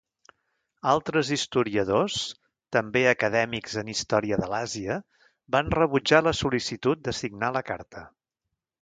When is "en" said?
3.83-3.93